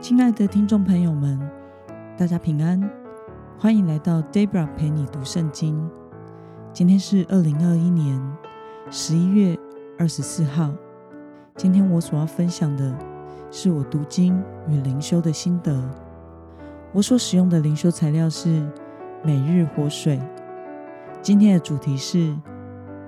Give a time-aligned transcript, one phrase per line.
[0.00, 1.36] 亲爱的听众朋友们，
[2.16, 2.80] 大家平安，
[3.58, 5.90] 欢迎来到 Debra 陪你读圣经。
[6.72, 8.22] 今天是二零二一年
[8.92, 9.58] 十一月
[9.98, 10.72] 二十四号。
[11.56, 12.96] 今天我所要分享的
[13.50, 15.76] 是我读经与灵修的心得。
[16.92, 18.64] 我所使用的灵修材料是
[19.24, 20.20] 每日活水。
[21.20, 22.32] 今天的主题是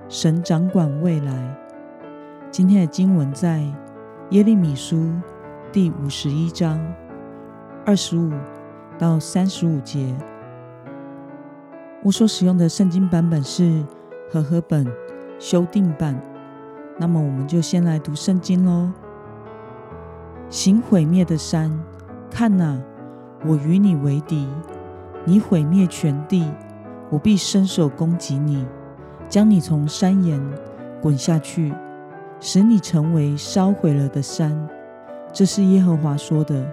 [0.09, 1.57] 神掌管未来。
[2.51, 3.63] 今天的经文在
[4.31, 5.09] 耶利米书。
[5.73, 6.77] 第五十一章
[7.85, 8.29] 二十五
[8.99, 10.13] 到三十五节，
[12.03, 13.81] 我所使用的圣经版本是
[14.29, 14.85] 和合本
[15.39, 16.21] 修订版。
[16.97, 18.91] 那么，我们就先来读圣经喽。
[20.49, 21.71] 行毁灭的山，
[22.29, 22.77] 看哪，
[23.45, 24.45] 我与你为敌；
[25.23, 26.51] 你毁灭全地，
[27.09, 28.67] 我必伸手攻击你，
[29.29, 30.37] 将你从山岩
[31.01, 31.73] 滚下去，
[32.41, 34.67] 使你成为烧毁了的山。
[35.33, 36.65] 这是耶和华说的：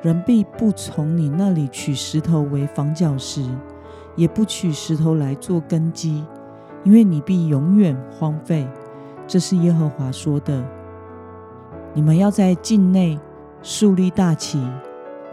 [0.00, 3.44] 人必不从你那里取石头为房角石，
[4.16, 6.24] 也不取石头来做根基，
[6.82, 8.66] 因为你必永远荒废。
[9.26, 10.64] 这是耶和华说的。
[11.92, 13.18] 你们要在境内
[13.62, 14.66] 竖立大旗，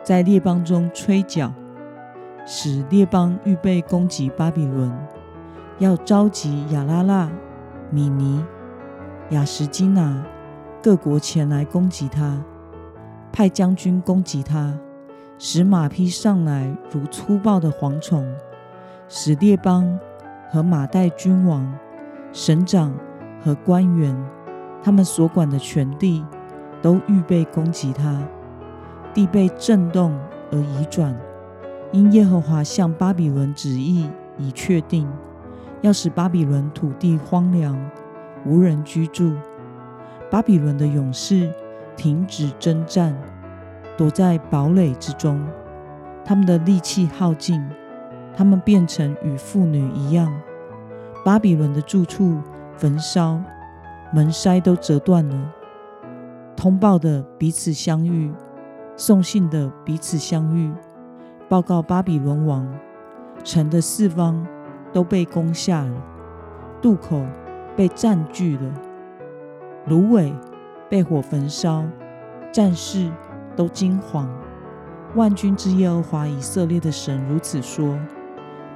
[0.04, 1.54] 在列邦中吹角，
[2.46, 4.92] 使列邦预备攻击巴比伦。
[5.80, 7.32] 要召集亚拉腊、
[7.90, 8.44] 米尼、
[9.30, 10.24] 亚什基拿。
[10.84, 12.44] 各国前来攻击他，
[13.32, 14.76] 派将军攻击他，
[15.38, 18.28] 使马匹上来如粗暴的蝗虫，
[19.08, 20.00] 使列邦
[20.50, 21.72] 和马代君王、
[22.34, 22.92] 省长
[23.44, 24.18] 和官员，
[24.82, 26.26] 他们所管的全地，
[26.82, 28.20] 都预备攻击他。
[29.14, 30.18] 地被震动
[30.52, 31.16] 而移转，
[31.92, 35.08] 因耶和华向巴比伦旨意已确定，
[35.82, 37.80] 要使巴比伦土地荒凉，
[38.48, 39.36] 无人居住。
[40.32, 41.52] 巴比伦的勇士
[41.98, 43.14] 停止征战，
[43.98, 45.46] 躲在堡垒之中。
[46.24, 47.62] 他们的力气耗尽，
[48.34, 50.34] 他们变成与妇女一样。
[51.26, 52.40] 巴比伦的住处
[52.78, 53.42] 焚烧，
[54.14, 55.54] 门筛都折断了。
[56.56, 58.32] 通报的彼此相遇，
[58.96, 60.72] 送信的彼此相遇，
[61.50, 62.66] 报告巴比伦王，
[63.44, 64.48] 城的四方
[64.94, 66.02] 都被攻下了，
[66.82, 67.22] 渡口
[67.76, 68.72] 被占据了。
[69.88, 70.34] 芦苇
[70.90, 71.84] 被火焚烧，
[72.52, 73.12] 战士
[73.56, 74.28] 都惊惶。
[75.16, 78.00] 万军之耶和华以色列的神如此说：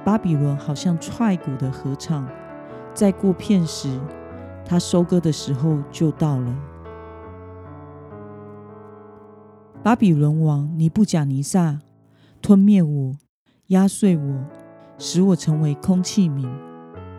[0.04, 2.28] 巴比伦好像踹鼓的禾场，
[2.92, 4.00] 再过片时，
[4.64, 6.56] 他收割的时候就到了。
[9.82, 11.78] 巴比伦王尼布甲尼撒
[12.42, 13.16] 吞灭我，
[13.68, 14.44] 压碎我，
[14.98, 16.46] 使我成为空器皿。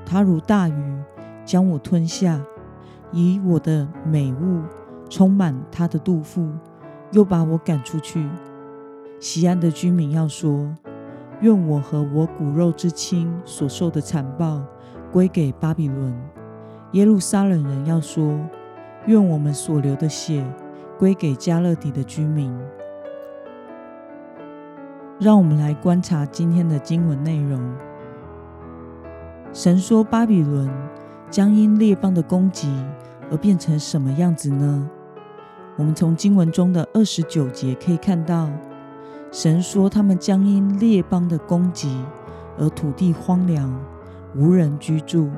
[0.05, 1.03] 他如大鱼，
[1.45, 2.41] 将我吞下。
[3.11, 4.61] 以我的美物
[5.09, 6.49] 充满他的肚腹，
[7.11, 8.27] 又把我赶出去。
[9.19, 10.69] 西安的居民要说：
[11.39, 14.61] 愿我和我骨肉之亲所受的残暴
[15.11, 16.13] 归给巴比伦。
[16.91, 18.37] 耶路撒冷人要说：
[19.05, 20.45] 愿我们所流的血
[20.99, 22.53] 归给迦勒底的居民。
[25.19, 27.73] 让我们来观察今天的经文内容。
[29.53, 30.69] 神说巴比伦。
[31.29, 32.73] 将因列邦的攻击
[33.29, 34.89] 而变成什么样子呢？
[35.75, 38.49] 我们从经文中的二十九节可以看到，
[39.31, 42.03] 神说他们将因列邦的攻击
[42.57, 43.73] 而土地荒凉，
[44.35, 45.29] 无人居住。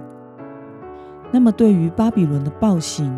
[1.31, 3.11] 那么，对于巴比伦的暴行，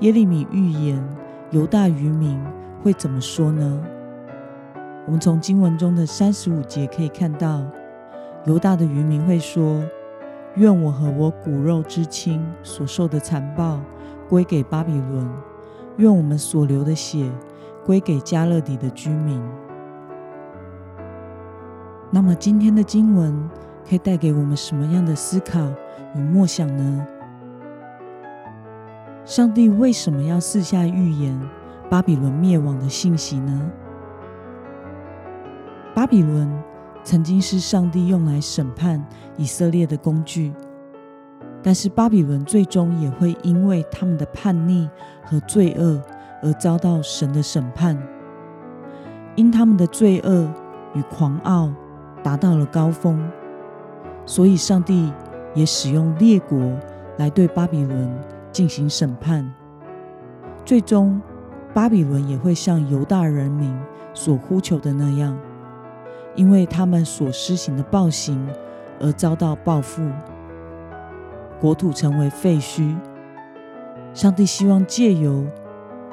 [0.00, 1.02] 耶利米预言
[1.50, 2.40] 犹大渔民
[2.82, 3.82] 会怎么说呢？
[5.06, 7.62] 我们从经文中的三十五节可以看到，
[8.44, 9.82] 犹大的渔民会说。
[10.56, 13.78] 愿我和我骨肉之亲所受的残暴
[14.26, 15.30] 归给巴比伦，
[15.98, 17.30] 愿我们所流的血
[17.84, 19.42] 归给迦勒底的居民。
[22.10, 23.50] 那么今天的经文
[23.86, 25.60] 可以带给我们什么样的思考
[26.14, 27.06] 与默想呢？
[29.26, 31.38] 上帝为什么要赐下预言
[31.90, 33.70] 巴比伦灭亡的信息呢？
[35.94, 36.50] 巴比伦。
[37.06, 39.00] 曾经是上帝用来审判
[39.36, 40.52] 以色列的工具，
[41.62, 44.90] 但是巴比伦最终也会因为他们的叛逆
[45.22, 46.02] 和罪恶
[46.42, 47.96] 而遭到神的审判。
[49.36, 50.52] 因他们的罪恶
[50.94, 51.72] 与狂傲
[52.24, 53.24] 达到了高峰，
[54.24, 55.12] 所以上帝
[55.54, 56.58] 也使用列国
[57.18, 58.18] 来对巴比伦
[58.50, 59.48] 进行审判。
[60.64, 61.22] 最终，
[61.72, 63.72] 巴比伦也会像犹大人民
[64.12, 65.38] 所呼求的那样。
[66.36, 68.46] 因为他们所施行的暴行
[69.00, 70.08] 而遭到报复，
[71.58, 72.94] 国土成为废墟。
[74.14, 75.46] 上帝希望借由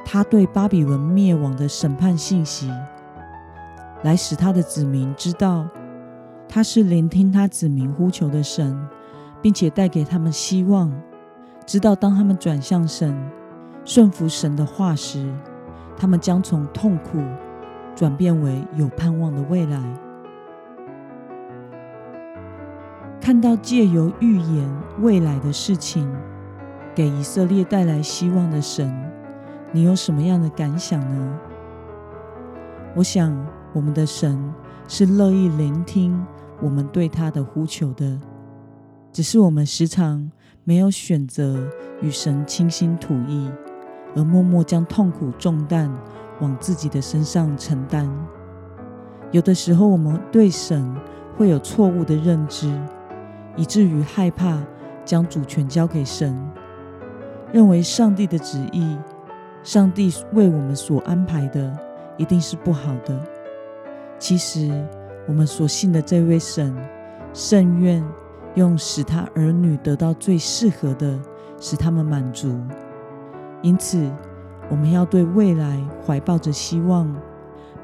[0.05, 2.71] 他对巴比伦灭亡的审判信息，
[4.01, 5.67] 来使他的子民知道
[6.49, 8.77] 他是聆听他子民呼求的神，
[9.41, 10.91] 并且带给他们希望，
[11.65, 13.17] 知道当他们转向神、
[13.85, 15.33] 顺服神的话时，
[15.97, 17.19] 他们将从痛苦
[17.95, 19.81] 转变为有盼望的未来。
[23.23, 26.13] 看到借由预言未来的事情，
[26.93, 28.93] 给以色列带来希望的神，
[29.71, 31.39] 你有什么样的感想呢？
[32.93, 33.33] 我想，
[33.71, 34.37] 我们的神
[34.89, 36.21] 是乐意聆听
[36.61, 38.19] 我们对他的呼求的，
[39.13, 40.29] 只是我们时常
[40.65, 41.65] 没有选择
[42.01, 43.49] 与神倾心吐意，
[44.17, 45.89] 而默默将痛苦重担
[46.41, 48.05] 往自己的身上承担。
[49.31, 50.93] 有的时候，我们对神
[51.37, 52.69] 会有错误的认知。
[53.55, 54.61] 以至于害怕
[55.05, 56.35] 将主权交给神，
[57.51, 58.97] 认为上帝的旨意、
[59.63, 61.71] 上帝为我们所安排的
[62.17, 63.19] 一定是不好的。
[64.17, 64.71] 其实，
[65.27, 66.75] 我们所信的这位神，
[67.33, 68.03] 甚愿
[68.55, 71.19] 用使他儿女得到最适合的，
[71.59, 72.59] 使他们满足。
[73.61, 74.11] 因此，
[74.69, 77.13] 我们要对未来怀抱着希望，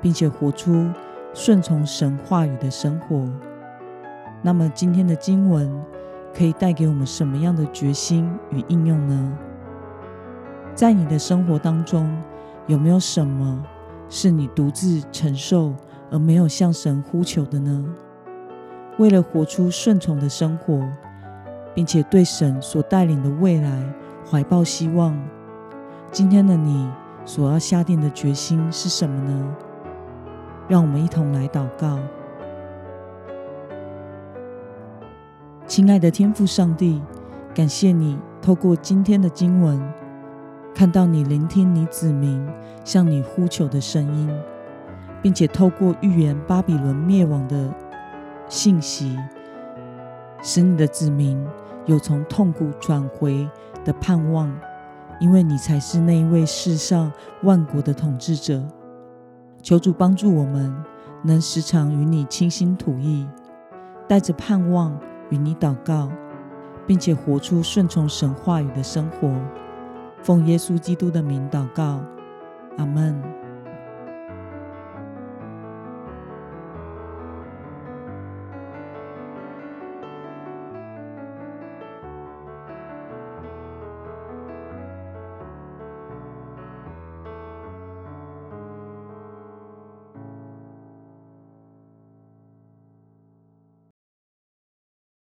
[0.01, 0.89] 并且活出
[1.33, 3.29] 顺从神话语的生活。
[4.41, 5.69] 那么今天的经文
[6.33, 9.37] 可以带给我们什么样的决心与应用呢？
[10.73, 12.09] 在你的生活当中，
[12.67, 13.61] 有没有什么
[14.07, 15.73] 是你独自承受
[16.09, 17.85] 而没有向神呼求的呢？
[18.97, 20.87] 为了活出顺从的生活，
[21.73, 23.93] 并且对神所带领的未来
[24.29, 25.17] 怀抱希望，
[26.11, 26.89] 今天的你
[27.25, 29.55] 所要下定的决心是什么呢？
[30.69, 31.99] 让我们一同来祷告。
[35.79, 37.01] 亲爱的天父上帝，
[37.55, 39.81] 感谢你透过今天的经文，
[40.75, 42.45] 看到你聆听你子民
[42.83, 44.29] 向你呼求的声音，
[45.21, 47.73] 并且透过预言巴比伦灭亡的
[48.49, 49.17] 信息，
[50.43, 51.41] 使你的子民
[51.85, 53.49] 有从痛苦转回
[53.85, 54.53] 的盼望，
[55.21, 57.09] 因为你才是那一位世上
[57.43, 58.61] 万国的统治者。
[59.61, 60.75] 求主帮助我们，
[61.23, 63.25] 能时常与你倾心吐意，
[64.09, 64.99] 带着盼望。
[65.29, 66.09] 与你祷告，
[66.85, 69.33] 并且活出顺从神话语的生活。
[70.21, 72.01] 奉耶稣基督的名祷告，
[72.77, 73.38] 阿门。